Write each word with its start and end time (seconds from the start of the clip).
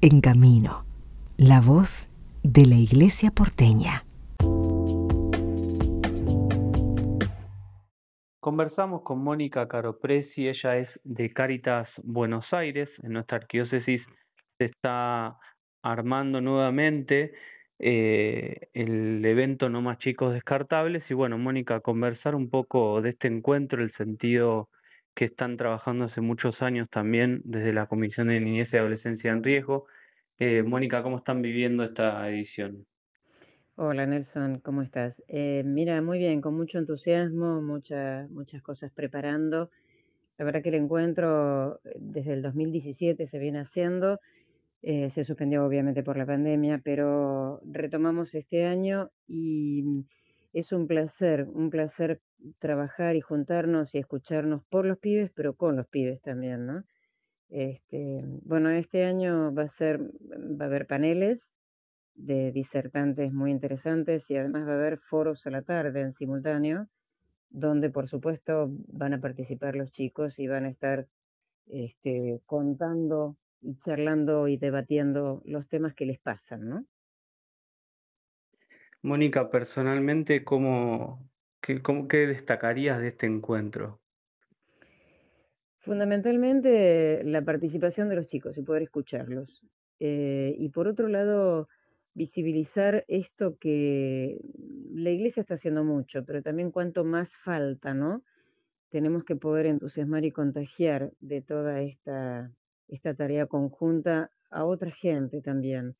En 0.00 0.20
Camino, 0.20 0.84
la 1.36 1.60
voz 1.60 2.08
de 2.44 2.66
la 2.66 2.76
Iglesia 2.76 3.32
porteña. 3.32 4.04
Conversamos 8.38 9.02
con 9.02 9.24
Mónica 9.24 9.66
Caropresi, 9.66 10.46
ella 10.46 10.76
es 10.76 10.88
de 11.02 11.32
Cáritas 11.32 11.88
Buenos 12.04 12.44
Aires, 12.52 12.88
en 13.02 13.14
nuestra 13.14 13.38
arquidiócesis 13.38 14.00
se 14.58 14.66
está 14.66 15.36
armando 15.82 16.40
nuevamente 16.40 17.32
eh, 17.80 18.68
el 18.74 19.24
evento 19.24 19.68
No 19.68 19.82
Más 19.82 19.98
Chicos 19.98 20.32
Descartables 20.32 21.02
y 21.10 21.14
bueno, 21.14 21.38
Mónica, 21.38 21.80
conversar 21.80 22.36
un 22.36 22.50
poco 22.50 23.02
de 23.02 23.10
este 23.10 23.26
encuentro, 23.26 23.82
el 23.82 23.92
sentido 23.96 24.68
que 25.14 25.26
están 25.26 25.56
trabajando 25.56 26.06
hace 26.06 26.20
muchos 26.20 26.60
años 26.62 26.88
también 26.90 27.42
desde 27.44 27.72
la 27.72 27.86
Comisión 27.86 28.28
de 28.28 28.40
Niñez 28.40 28.68
y 28.72 28.76
Adolescencia 28.76 29.32
en 29.32 29.42
Riesgo. 29.42 29.86
Eh, 30.38 30.62
Mónica, 30.62 31.02
¿cómo 31.02 31.18
están 31.18 31.42
viviendo 31.42 31.84
esta 31.84 32.28
edición? 32.28 32.86
Hola 33.80 34.06
Nelson, 34.06 34.58
¿cómo 34.58 34.82
estás? 34.82 35.14
Eh, 35.28 35.62
mira, 35.64 36.02
muy 36.02 36.18
bien, 36.18 36.40
con 36.40 36.56
mucho 36.56 36.78
entusiasmo, 36.78 37.62
muchas 37.62 38.28
muchas 38.30 38.60
cosas 38.60 38.90
preparando. 38.92 39.70
La 40.36 40.44
verdad 40.44 40.62
que 40.62 40.70
el 40.70 40.74
encuentro 40.74 41.80
eh, 41.84 41.96
desde 42.00 42.32
el 42.32 42.42
2017 42.42 43.28
se 43.28 43.38
viene 43.38 43.60
haciendo, 43.60 44.18
eh, 44.82 45.12
se 45.14 45.24
suspendió 45.24 45.64
obviamente 45.64 46.02
por 46.02 46.16
la 46.16 46.26
pandemia, 46.26 46.80
pero 46.82 47.60
retomamos 47.64 48.34
este 48.34 48.64
año 48.64 49.10
y 49.28 50.04
es 50.58 50.72
un 50.72 50.86
placer, 50.86 51.46
un 51.52 51.70
placer 51.70 52.20
trabajar 52.58 53.16
y 53.16 53.20
juntarnos 53.20 53.94
y 53.94 53.98
escucharnos 53.98 54.64
por 54.70 54.84
los 54.84 54.98
pibes, 54.98 55.30
pero 55.34 55.54
con 55.54 55.76
los 55.76 55.86
pibes 55.88 56.20
también, 56.22 56.66
¿no? 56.66 56.84
Este, 57.48 58.24
bueno, 58.42 58.70
este 58.70 59.04
año 59.04 59.54
va 59.54 59.64
a 59.64 59.76
ser, 59.76 60.00
va 60.00 60.64
a 60.64 60.68
haber 60.68 60.86
paneles 60.86 61.40
de 62.14 62.50
disertantes 62.52 63.32
muy 63.32 63.52
interesantes 63.52 64.24
y 64.28 64.36
además 64.36 64.66
va 64.66 64.72
a 64.72 64.74
haber 64.74 64.98
foros 64.98 65.46
a 65.46 65.50
la 65.50 65.62
tarde 65.62 66.00
en 66.00 66.14
simultáneo, 66.14 66.88
donde 67.50 67.90
por 67.90 68.08
supuesto 68.08 68.68
van 68.88 69.14
a 69.14 69.20
participar 69.20 69.76
los 69.76 69.92
chicos 69.92 70.38
y 70.38 70.48
van 70.48 70.64
a 70.64 70.70
estar 70.70 71.06
este, 71.68 72.40
contando 72.46 73.36
y 73.60 73.76
charlando 73.84 74.48
y 74.48 74.56
debatiendo 74.56 75.42
los 75.44 75.68
temas 75.68 75.94
que 75.94 76.06
les 76.06 76.18
pasan, 76.18 76.68
¿no? 76.68 76.84
Mónica, 79.02 79.50
personalmente, 79.50 80.44
¿cómo, 80.44 81.30
qué, 81.62 81.80
cómo, 81.82 82.08
¿qué 82.08 82.26
destacarías 82.26 83.00
de 83.00 83.08
este 83.08 83.26
encuentro? 83.26 84.00
Fundamentalmente 85.80 87.22
la 87.24 87.42
participación 87.42 88.08
de 88.08 88.16
los 88.16 88.28
chicos 88.28 88.56
y 88.58 88.62
poder 88.62 88.82
escucharlos. 88.82 89.48
Eh, 90.00 90.54
y 90.58 90.68
por 90.68 90.88
otro 90.88 91.08
lado, 91.08 91.68
visibilizar 92.14 93.04
esto 93.08 93.56
que 93.58 94.40
la 94.92 95.10
iglesia 95.10 95.40
está 95.40 95.54
haciendo 95.54 95.84
mucho, 95.84 96.24
pero 96.24 96.42
también 96.42 96.72
cuanto 96.72 97.04
más 97.04 97.28
falta, 97.44 97.94
¿no? 97.94 98.22
Tenemos 98.90 99.24
que 99.24 99.36
poder 99.36 99.66
entusiasmar 99.66 100.24
y 100.24 100.32
contagiar 100.32 101.12
de 101.20 101.42
toda 101.42 101.80
esta, 101.82 102.50
esta 102.88 103.14
tarea 103.14 103.46
conjunta 103.46 104.30
a 104.50 104.64
otra 104.64 104.90
gente 104.90 105.40
también. 105.42 105.94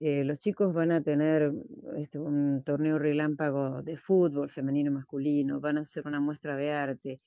Eh, 0.00 0.24
los 0.24 0.40
chicos 0.40 0.74
van 0.74 0.92
a 0.92 1.02
tener 1.02 1.52
este, 1.96 2.18
un 2.18 2.62
torneo 2.64 2.98
relámpago 2.98 3.82
de 3.82 3.96
fútbol 3.96 4.50
femenino 4.50 4.90
y 4.90 4.94
masculino, 4.94 5.60
van 5.60 5.78
a 5.78 5.82
hacer 5.82 6.06
una 6.06 6.20
muestra 6.20 6.56
de 6.56 6.70
arte, 6.70 7.20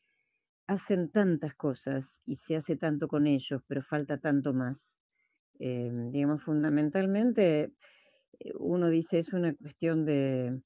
hacen 0.68 1.10
tantas 1.10 1.56
cosas 1.56 2.06
y 2.28 2.38
se 2.48 2.56
hace 2.56 2.76
tanto 2.76 3.08
con 3.08 3.26
ellos, 3.26 3.62
pero 3.68 3.82
falta 3.84 4.18
tanto 4.20 4.54
más. 4.54 4.78
Eh, 5.60 5.92
digamos, 6.12 6.44
fundamentalmente 6.44 7.72
eh, 8.40 8.54
uno 8.60 8.90
dice 8.90 9.20
es 9.20 9.34
una 9.34 9.54
cuestión 9.56 10.06
de, 10.06 10.62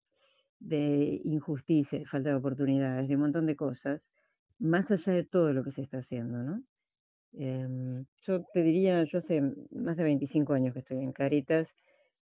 de 0.59 1.21
injusticia, 1.23 1.99
de 1.99 2.05
falta 2.05 2.29
de 2.29 2.35
oportunidades, 2.35 3.07
de 3.07 3.15
un 3.15 3.21
montón 3.21 3.45
de 3.45 3.55
cosas, 3.55 4.01
más 4.59 4.89
allá 4.91 5.13
de 5.13 5.23
todo 5.23 5.53
lo 5.53 5.63
que 5.63 5.71
se 5.71 5.81
está 5.81 5.99
haciendo, 5.99 6.43
¿no? 6.43 6.63
Eh, 7.35 8.03
yo 8.27 8.43
te 8.53 8.61
diría, 8.61 9.03
yo 9.05 9.19
hace 9.19 9.41
más 9.71 9.97
de 9.97 10.03
25 10.03 10.53
años 10.53 10.73
que 10.73 10.81
estoy 10.81 10.99
en 10.99 11.13
Caritas 11.13 11.67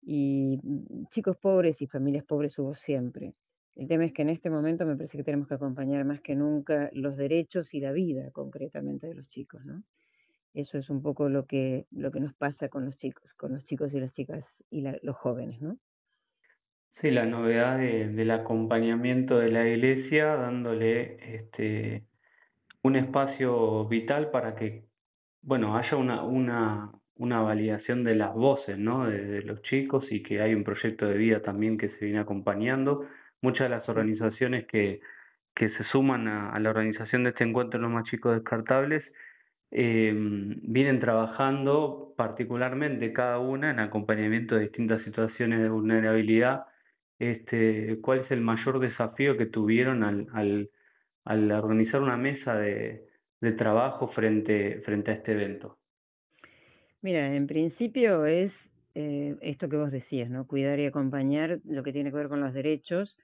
y 0.02 0.60
mm, 0.62 1.06
chicos 1.14 1.38
pobres 1.38 1.82
y 1.82 1.88
familias 1.88 2.26
pobres 2.26 2.58
hubo 2.60 2.76
siempre. 2.76 3.34
El 3.76 3.88
tema 3.88 4.06
es 4.06 4.14
que 4.14 4.24
en 4.24 4.30
este 4.30 4.50
momento 4.50 4.86
me 4.86 4.96
parece 4.96 5.18
que 5.18 5.24
tenemos 5.24 5.48
que 5.48 5.54
acompañar 5.54 6.04
más 6.06 6.22
que 6.22 6.36
nunca 6.36 6.90
los 6.94 7.16
derechos 7.16 7.74
y 7.74 7.80
la 7.80 7.92
vida 7.92 8.30
concretamente 8.32 9.08
de 9.08 9.16
los 9.16 9.30
chicos, 9.30 9.66
¿no? 9.66 9.84
Eso 10.54 10.78
es 10.78 10.90
un 10.90 11.02
poco 11.02 11.30
lo 11.30 11.46
que, 11.46 11.86
lo 11.92 12.12
que 12.12 12.20
nos 12.20 12.34
pasa 12.34 12.70
con 12.70 12.86
los 12.86 12.98
chicos, 12.98 13.32
con 13.38 13.54
los 13.54 13.66
chicos 13.66 13.94
y 13.94 14.00
las 14.00 14.14
chicas 14.14 14.44
y 14.70 14.84
los 15.04 15.16
jóvenes, 15.16 15.62
¿no? 15.62 15.78
Sí, 17.00 17.12
la 17.12 17.26
novedad 17.26 17.78
del 17.78 18.31
acompañamiento 18.31 19.40
de 19.40 19.50
la 19.50 19.66
iglesia, 19.66 20.36
dándole 20.36 21.36
este 21.36 22.04
un 22.81 22.96
espacio 22.96 23.86
vital 23.86 24.31
para 24.31 24.56
que, 24.56 24.86
bueno, 25.42 25.78
haya 25.78 25.98
una, 25.98 26.24
una, 26.24 26.92
una 27.19 27.41
validación 27.41 28.03
de 28.03 28.16
las 28.16 28.34
voces, 28.34 28.78
¿no? 28.80 29.07
De, 29.07 29.44
los 29.44 29.62
chicos 29.63 30.06
y 30.09 30.24
que 30.24 30.41
hay 30.41 30.56
un 30.56 30.63
proyecto 30.63 31.06
de 31.07 31.18
vida 31.18 31.41
también 31.41 31.78
que 31.78 31.90
se 31.90 32.06
viene 32.06 32.19
acompañando. 32.19 33.07
Muchas 33.41 33.69
de 33.69 33.75
las 33.75 33.88
organizaciones 33.90 34.66
que, 34.68 35.02
que 35.56 35.69
se 35.72 35.84
suman 35.91 36.28
a, 36.28 36.52
a 36.52 36.59
la 36.59 36.69
organización 36.72 37.24
de 37.24 37.31
este 37.31 37.44
encuentro 37.44 37.80
Los 37.80 37.91
Más 37.91 38.06
Chicos 38.06 38.35
Descartables 38.35 39.03
eh, 39.72 40.13
vienen 40.16 41.00
trabajando 41.00 42.13
particularmente 42.18 43.13
cada 43.13 43.40
una 43.40 43.72
en 43.72 43.80
acompañamiento 43.80 44.56
de 44.56 44.62
distintas 44.63 45.03
situaciones 45.03 45.62
de 45.62 45.69
vulnerabilidad. 45.69 46.66
Este, 47.19 48.00
¿Cuál 48.01 48.19
es 48.19 48.31
el 48.31 48.41
mayor 48.41 48.80
desafío 48.80 49.38
que 49.38 49.46
tuvieron 49.46 50.03
al, 50.03 50.28
al, 50.34 50.69
al 51.25 51.51
organizar 51.51 52.01
una 52.01 52.18
mesa 52.18 52.56
de, 52.56 53.07
de 53.41 53.51
trabajo 53.53 54.09
frente, 54.09 54.81
frente 54.86 55.12
a 55.12 55.16
este 55.16 55.34
evento? 55.34 55.79
Mira, 57.02 57.36
en 57.36 57.48
principio 57.48 58.26
es 58.26 58.52
eh, 58.96 59.36
esto 59.42 59.70
que 59.70 59.78
vos 59.78 59.92
decías, 59.92 60.30
¿no? 60.30 60.46
Cuidar 60.48 60.80
y 60.80 60.86
acompañar 60.86 61.60
lo 61.64 61.84
que 61.84 61.94
tiene 61.94 62.10
que 62.10 62.18
ver 62.18 62.28
con 62.28 62.42
los 62.42 62.54
derechos 62.54 63.16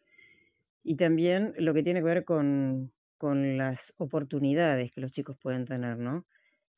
y 0.83 0.95
también 0.95 1.53
lo 1.57 1.73
que 1.73 1.83
tiene 1.83 1.99
que 1.99 2.05
ver 2.05 2.23
con, 2.23 2.91
con 3.17 3.57
las 3.57 3.79
oportunidades 3.97 4.91
que 4.93 5.01
los 5.01 5.11
chicos 5.11 5.37
pueden 5.41 5.65
tener, 5.65 5.97
¿no? 5.97 6.25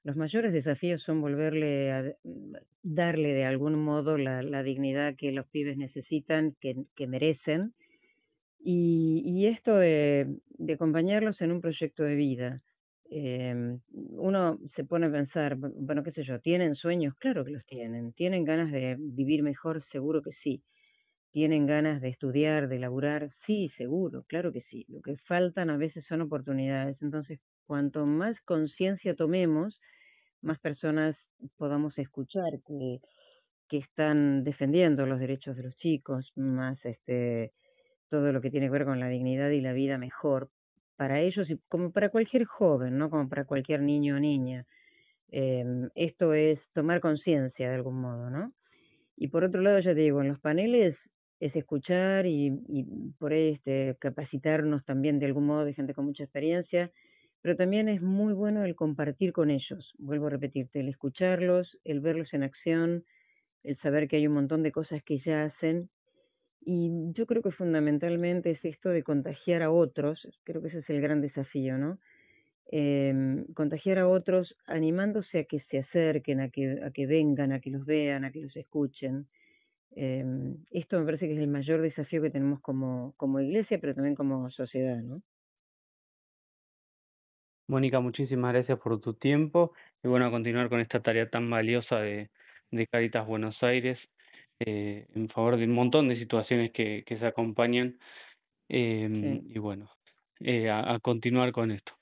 Los 0.03 0.15
mayores 0.15 0.53
desafíos 0.53 1.03
son 1.03 1.21
volverle 1.21 1.91
a 1.91 2.15
darle 2.81 3.33
de 3.33 3.45
algún 3.45 3.83
modo 3.83 4.17
la, 4.17 4.63
dignidad 4.63 5.15
que 5.17 5.31
los 5.31 5.45
pibes 5.47 5.77
necesitan, 5.77 6.55
que, 6.61 6.85
que 6.95 7.07
merecen, 7.07 7.73
y, 8.59 9.21
y 9.25 9.47
esto 9.47 9.75
de, 9.75 10.37
acompañarlos 10.73 11.41
en 11.41 11.51
un 11.51 11.61
proyecto 11.61 12.03
de 12.03 12.15
vida. 12.15 12.61
Eh, 13.09 13.77
uno 13.93 14.59
se 14.75 14.83
pone 14.83 15.07
a 15.07 15.11
pensar, 15.11 15.55
bueno, 15.57 16.03
qué 16.03 16.11
sé 16.11 16.23
yo, 16.23 16.39
¿tienen 16.39 16.75
sueños? 16.75 17.15
Claro 17.15 17.45
que 17.45 17.51
los 17.51 17.65
tienen. 17.65 18.13
¿Tienen 18.13 18.43
ganas 18.43 18.71
de 18.71 18.95
vivir 18.99 19.43
mejor? 19.43 19.83
Seguro 19.91 20.21
que 20.21 20.31
sí. 20.43 20.63
¿Tienen 21.31 21.67
ganas 21.67 22.01
de 22.01 22.09
estudiar, 22.09 22.67
de 22.69 22.79
laburar? 22.79 23.29
Sí, 23.45 23.69
seguro, 23.77 24.23
claro 24.27 24.51
que 24.51 24.61
sí. 24.69 24.85
Lo 24.89 25.01
que 25.01 25.17
faltan 25.27 25.69
a 25.69 25.77
veces 25.77 26.05
son 26.07 26.21
oportunidades. 26.21 26.97
Entonces, 27.01 27.39
cuanto 27.65 28.05
más 28.05 28.39
conciencia 28.41 29.15
tomemos, 29.15 29.79
más 30.41 30.59
personas 30.59 31.15
podamos 31.57 31.97
escuchar 31.97 32.61
que, 32.67 32.99
que 33.69 33.77
están 33.77 34.43
defendiendo 34.43 35.05
los 35.05 35.19
derechos 35.19 35.55
de 35.57 35.63
los 35.63 35.77
chicos, 35.77 36.31
más 36.35 36.83
este 36.85 37.53
todo 38.09 38.31
lo 38.31 38.41
que 38.41 38.51
tiene 38.51 38.67
que 38.67 38.71
ver 38.71 38.85
con 38.85 38.99
la 38.99 39.09
dignidad 39.09 39.49
y 39.51 39.61
la 39.61 39.73
vida 39.73 39.97
mejor 39.97 40.49
para 40.97 41.21
ellos 41.21 41.49
y 41.49 41.57
como 41.69 41.91
para 41.91 42.09
cualquier 42.09 42.45
joven, 42.45 42.97
no 42.97 43.09
como 43.09 43.29
para 43.29 43.45
cualquier 43.45 43.81
niño 43.81 44.17
o 44.17 44.19
niña. 44.19 44.65
Eh, 45.31 45.89
esto 45.95 46.33
es 46.33 46.59
tomar 46.73 47.01
conciencia 47.01 47.69
de 47.69 47.75
algún 47.75 48.01
modo, 48.01 48.29
¿no? 48.29 48.53
Y 49.17 49.29
por 49.29 49.43
otro 49.43 49.61
lado, 49.61 49.79
ya 49.79 49.93
te 49.93 50.01
digo, 50.01 50.21
en 50.21 50.29
los 50.29 50.39
paneles 50.39 50.95
es 51.39 51.55
escuchar 51.55 52.25
y, 52.25 52.47
y 52.67 52.83
por 53.19 53.33
ahí 53.33 53.53
este, 53.53 53.95
capacitarnos 53.99 54.85
también 54.85 55.19
de 55.19 55.27
algún 55.27 55.45
modo 55.45 55.65
de 55.65 55.73
gente 55.73 55.93
con 55.93 56.05
mucha 56.05 56.23
experiencia 56.23 56.91
pero 57.41 57.55
también 57.55 57.87
es 57.87 58.01
muy 58.01 58.33
bueno 58.33 58.65
el 58.65 58.75
compartir 58.75 59.31
con 59.31 59.49
ellos, 59.49 59.93
vuelvo 59.97 60.27
a 60.27 60.31
repetirte, 60.31 60.79
el 60.79 60.89
escucharlos, 60.89 61.77
el 61.83 62.01
verlos 62.01 62.33
en 62.33 62.43
acción, 62.43 63.05
el 63.63 63.77
saber 63.77 64.07
que 64.07 64.17
hay 64.17 64.27
un 64.27 64.33
montón 64.33 64.63
de 64.63 64.71
cosas 64.71 65.03
que 65.03 65.19
ya 65.19 65.45
hacen. 65.45 65.89
Y 66.61 67.13
yo 67.13 67.25
creo 67.25 67.41
que 67.41 67.51
fundamentalmente 67.51 68.51
es 68.51 68.65
esto 68.65 68.89
de 68.89 69.03
contagiar 69.03 69.63
a 69.63 69.71
otros, 69.71 70.27
creo 70.43 70.61
que 70.61 70.67
ese 70.67 70.79
es 70.79 70.89
el 70.89 71.01
gran 71.01 71.21
desafío, 71.21 71.77
¿no? 71.77 71.97
Eh, 72.69 73.45
contagiar 73.53 73.99
a 73.99 74.09
otros 74.09 74.55
animándose 74.65 75.39
a 75.39 75.43
que 75.45 75.61
se 75.71 75.79
acerquen, 75.79 76.41
a 76.41 76.49
que, 76.49 76.81
a 76.83 76.91
que 76.91 77.07
vengan, 77.07 77.53
a 77.53 77.61
que 77.61 77.69
los 77.69 77.85
vean, 77.85 78.25
a 78.25 78.31
que 78.31 78.41
los 78.41 78.55
escuchen. 78.57 79.27
Eh, 79.95 80.25
esto 80.71 80.99
me 80.99 81.05
parece 81.05 81.27
que 81.27 81.33
es 81.33 81.39
el 81.39 81.47
mayor 81.47 81.81
desafío 81.81 82.21
que 82.21 82.29
tenemos 82.29 82.59
como, 82.59 83.13
como 83.15 83.39
iglesia, 83.39 83.79
pero 83.79 83.95
también 83.95 84.15
como 84.15 84.49
sociedad, 84.51 84.97
¿no? 84.97 85.21
Mónica, 87.69 87.99
muchísimas 87.99 88.53
gracias 88.53 88.79
por 88.79 88.99
tu 89.01 89.13
tiempo 89.13 89.73
y 90.03 90.07
bueno, 90.07 90.25
a 90.25 90.31
continuar 90.31 90.69
con 90.69 90.79
esta 90.79 91.01
tarea 91.01 91.29
tan 91.29 91.49
valiosa 91.49 91.99
de, 91.99 92.29
de 92.71 92.87
Caritas 92.87 93.27
Buenos 93.27 93.61
Aires 93.61 93.97
eh, 94.59 95.07
en 95.13 95.29
favor 95.29 95.57
de 95.57 95.65
un 95.65 95.73
montón 95.73 96.09
de 96.09 96.17
situaciones 96.17 96.71
que, 96.71 97.03
que 97.05 97.17
se 97.17 97.25
acompañan 97.25 97.97
em, 98.69 99.41
y 99.49 99.59
bueno, 99.59 99.89
eh, 100.39 100.69
a, 100.69 100.99
continuar 100.99 101.51
con 101.51 101.71
esto. 101.71 101.93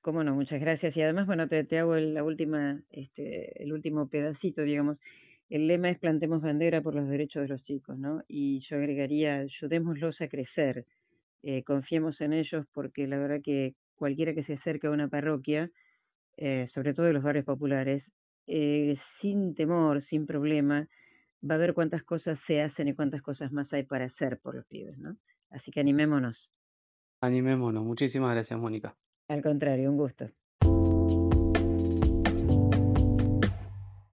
Cómo 0.00 0.22
no, 0.22 0.34
muchas 0.34 0.60
gracias. 0.60 0.96
Y 0.96 1.02
además, 1.02 1.26
bueno, 1.26 1.48
te, 1.48 1.64
te 1.64 1.78
hago 1.78 1.96
el, 1.96 2.14
la 2.14 2.22
última, 2.22 2.80
este, 2.90 3.62
el 3.62 3.72
último 3.72 4.08
pedacito, 4.08 4.62
digamos. 4.62 4.98
El 5.48 5.68
lema 5.68 5.90
es 5.90 5.98
plantemos 5.98 6.42
bandera 6.42 6.80
por 6.80 6.94
los 6.94 7.08
derechos 7.08 7.42
de 7.42 7.48
los 7.48 7.64
chicos, 7.64 7.96
¿no? 7.98 8.22
Y 8.28 8.60
yo 8.68 8.76
agregaría, 8.76 9.38
ayudémoslos 9.38 10.20
a 10.20 10.28
crecer, 10.28 10.84
eh, 11.42 11.62
confiemos 11.62 12.20
en 12.20 12.32
ellos 12.32 12.66
porque 12.72 13.06
la 13.06 13.18
verdad 13.18 13.40
que 13.42 13.74
cualquiera 13.94 14.34
que 14.34 14.42
se 14.42 14.54
acerque 14.54 14.88
a 14.88 14.90
una 14.90 15.06
parroquia, 15.06 15.70
eh, 16.36 16.68
sobre 16.74 16.92
todo 16.92 17.06
de 17.06 17.12
los 17.12 17.22
barrios 17.22 17.44
populares, 17.44 18.02
eh, 18.48 18.96
sin 19.20 19.54
temor, 19.54 20.04
sin 20.08 20.26
problema, 20.26 20.88
va 21.42 21.56
a 21.56 21.58
ver 21.58 21.74
cuántas 21.74 22.02
cosas 22.02 22.38
se 22.46 22.62
hacen 22.62 22.88
y 22.88 22.94
cuántas 22.94 23.22
cosas 23.22 23.52
más 23.52 23.72
hay 23.72 23.84
para 23.84 24.06
hacer 24.06 24.38
por 24.40 24.54
los 24.54 24.66
pibes, 24.66 24.98
¿no? 24.98 25.16
Así 25.50 25.70
que 25.70 25.80
animémonos. 25.80 26.50
Animémonos. 27.20 27.84
Muchísimas 27.84 28.34
gracias, 28.34 28.58
Mónica. 28.58 28.96
Al 29.28 29.42
contrario, 29.42 29.90
un 29.90 29.96
gusto. 29.96 30.30